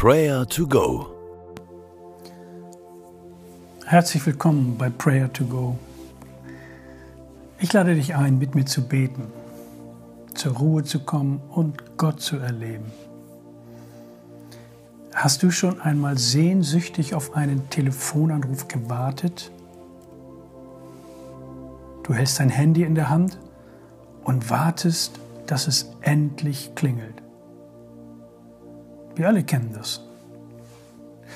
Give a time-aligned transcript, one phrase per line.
[0.00, 1.08] Prayer to Go.
[3.84, 5.76] Herzlich willkommen bei Prayer to Go.
[7.58, 9.24] Ich lade dich ein, mit mir zu beten,
[10.34, 12.92] zur Ruhe zu kommen und Gott zu erleben.
[15.16, 19.50] Hast du schon einmal sehnsüchtig auf einen Telefonanruf gewartet?
[22.04, 23.40] Du hältst dein Handy in der Hand
[24.22, 25.18] und wartest,
[25.48, 27.20] dass es endlich klingelt.
[29.18, 30.00] Wir alle kennen das.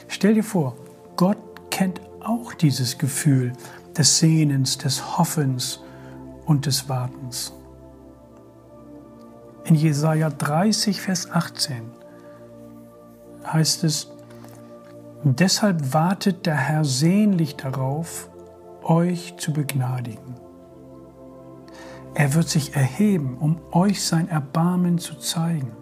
[0.06, 0.76] Stell dir vor,
[1.16, 1.36] Gott
[1.72, 3.52] kennt auch dieses Gefühl
[3.98, 5.80] des Sehnens, des Hoffens
[6.46, 7.52] und des Wartens.
[9.64, 11.82] In Jesaja 30, Vers 18
[13.52, 14.12] heißt es:
[15.24, 18.30] Deshalb wartet der Herr sehnlich darauf,
[18.84, 20.36] euch zu begnadigen.
[22.14, 25.81] Er wird sich erheben, um euch sein Erbarmen zu zeigen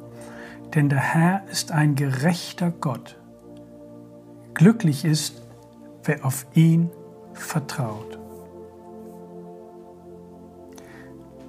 [0.74, 3.18] denn der Herr ist ein gerechter Gott.
[4.54, 5.42] Glücklich ist,
[6.04, 6.90] wer auf ihn
[7.34, 8.18] vertraut.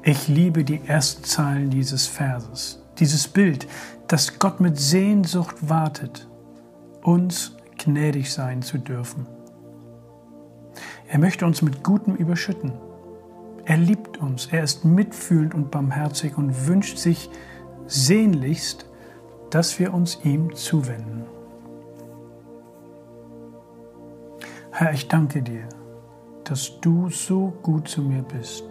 [0.03, 3.67] Ich liebe die ersten Zeilen dieses Verses, dieses Bild,
[4.08, 6.28] dass Gott mit Sehnsucht wartet,
[7.03, 9.28] uns gnädig sein zu dürfen.
[11.08, 12.73] Er möchte uns mit Gutem überschütten.
[13.66, 17.30] Er liebt uns, er ist mitfühlend und barmherzig und wünscht sich
[17.85, 18.85] sehnlichst,
[19.52, 21.25] dass wir uns ihm zuwenden.
[24.71, 25.67] Herr, ich danke dir,
[26.45, 28.63] dass du so gut zu mir bist.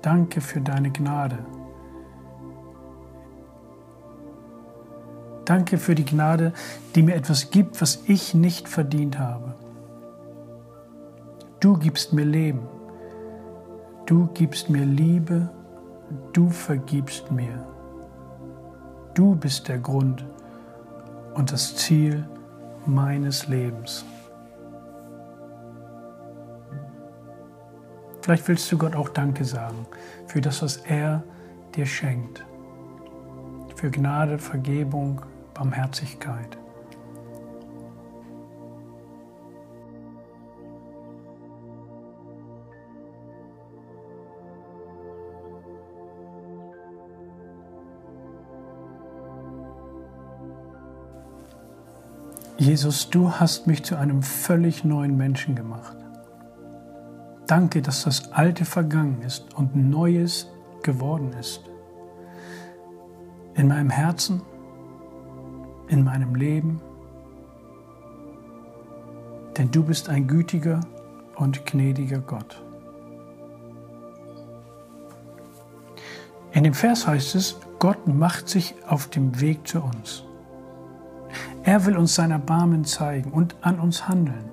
[0.00, 1.38] Danke für deine Gnade.
[5.44, 6.52] Danke für die Gnade,
[6.94, 9.54] die mir etwas gibt, was ich nicht verdient habe.
[11.60, 12.62] Du gibst mir Leben.
[14.06, 15.50] Du gibst mir Liebe.
[16.32, 17.73] Du vergibst mir.
[19.14, 20.24] Du bist der Grund
[21.34, 22.28] und das Ziel
[22.84, 24.04] meines Lebens.
[28.22, 29.86] Vielleicht willst du Gott auch Danke sagen
[30.26, 31.22] für das, was er
[31.76, 32.44] dir schenkt.
[33.76, 36.58] Für Gnade, Vergebung, Barmherzigkeit.
[52.64, 55.98] Jesus, du hast mich zu einem völlig neuen Menschen gemacht.
[57.46, 60.48] Danke, dass das Alte vergangen ist und Neues
[60.82, 61.60] geworden ist.
[63.52, 64.40] In meinem Herzen,
[65.88, 66.80] in meinem Leben.
[69.58, 70.80] Denn du bist ein gütiger
[71.36, 72.62] und gnädiger Gott.
[76.52, 80.24] In dem Vers heißt es, Gott macht sich auf dem Weg zu uns.
[81.62, 84.50] Er will uns sein Erbarmen zeigen und an uns handeln.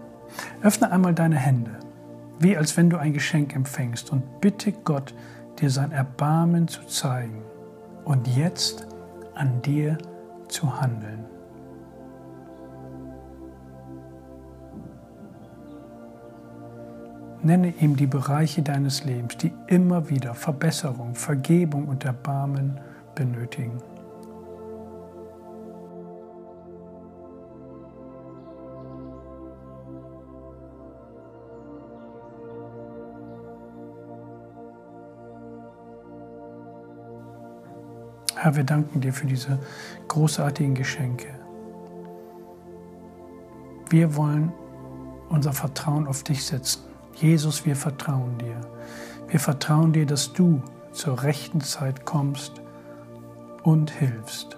[0.61, 1.71] Öffne einmal deine Hände,
[2.39, 5.13] wie als wenn du ein Geschenk empfängst und bitte Gott,
[5.59, 7.43] dir sein Erbarmen zu zeigen
[8.05, 8.87] und jetzt
[9.35, 9.97] an dir
[10.47, 11.25] zu handeln.
[17.43, 22.79] Nenne ihm die Bereiche deines Lebens, die immer wieder Verbesserung, Vergebung und Erbarmen
[23.15, 23.81] benötigen.
[38.41, 39.59] Herr, wir danken dir für diese
[40.07, 41.27] großartigen Geschenke.
[43.91, 44.51] Wir wollen
[45.29, 46.81] unser Vertrauen auf dich setzen.
[47.13, 48.59] Jesus, wir vertrauen dir.
[49.27, 50.59] Wir vertrauen dir, dass du
[50.91, 52.63] zur rechten Zeit kommst
[53.61, 54.57] und hilfst.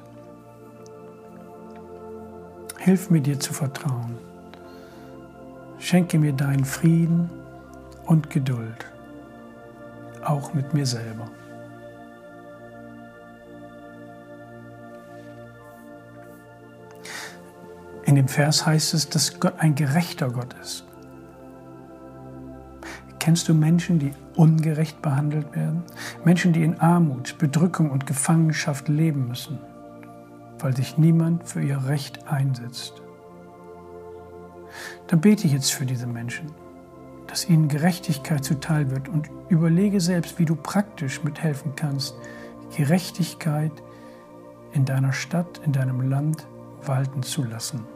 [2.80, 4.18] Hilf mir dir zu vertrauen.
[5.78, 7.30] Schenke mir deinen Frieden
[8.06, 8.86] und Geduld,
[10.24, 11.28] auch mit mir selber.
[18.14, 20.86] In dem Vers heißt es, dass Gott ein gerechter Gott ist.
[23.18, 25.82] Kennst du Menschen, die ungerecht behandelt werden?
[26.24, 29.58] Menschen, die in Armut, Bedrückung und Gefangenschaft leben müssen,
[30.60, 33.02] weil sich niemand für ihr Recht einsetzt.
[35.08, 36.52] Dann bete ich jetzt für diese Menschen,
[37.26, 42.14] dass ihnen Gerechtigkeit zuteil wird und überlege selbst, wie du praktisch mithelfen kannst,
[42.78, 43.72] Gerechtigkeit
[44.72, 46.46] in deiner Stadt, in deinem Land
[46.86, 47.88] walten zu lassen.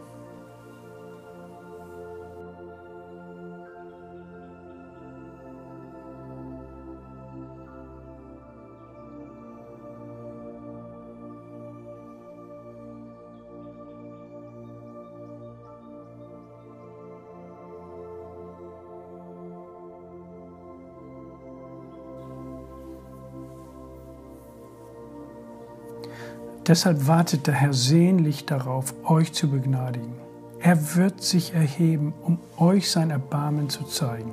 [26.67, 30.13] Deshalb wartet der Herr sehnlich darauf, euch zu begnadigen.
[30.59, 34.31] Er wird sich erheben, um euch sein Erbarmen zu zeigen.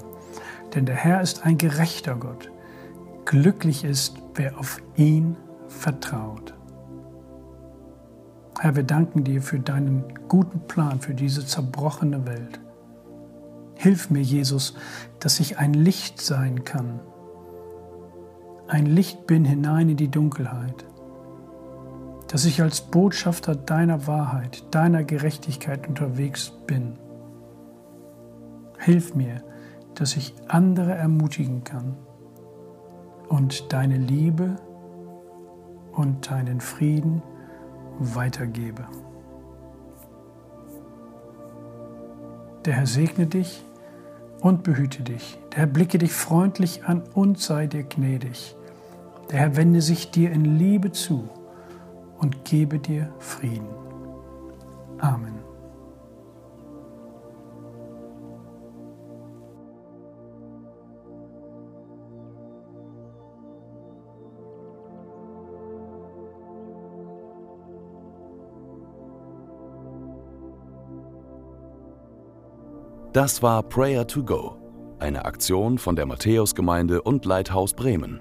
[0.74, 2.50] Denn der Herr ist ein gerechter Gott.
[3.24, 5.36] Glücklich ist, wer auf ihn
[5.68, 6.54] vertraut.
[8.58, 12.58] Herr, wir danken dir für deinen guten Plan für diese zerbrochene Welt.
[13.76, 14.74] Hilf mir, Jesus,
[15.20, 16.98] dass ich ein Licht sein kann.
[18.66, 20.84] Ein Licht bin hinein in die Dunkelheit.
[22.34, 26.98] Dass ich als Botschafter deiner Wahrheit, deiner Gerechtigkeit unterwegs bin.
[28.76, 29.44] Hilf mir,
[29.94, 31.96] dass ich andere ermutigen kann
[33.28, 34.56] und deine Liebe
[35.92, 37.22] und deinen Frieden
[38.00, 38.84] weitergebe.
[42.64, 43.64] Der Herr segne dich
[44.40, 45.38] und behüte dich.
[45.52, 48.56] Der Herr blicke dich freundlich an und sei dir gnädig.
[49.30, 51.28] Der Herr wende sich dir in Liebe zu
[52.18, 53.68] und gebe dir Frieden.
[54.98, 55.44] Amen.
[73.14, 74.56] Das war Prayer to Go,
[74.98, 78.20] eine Aktion von der Matthäusgemeinde und Leithaus Bremen.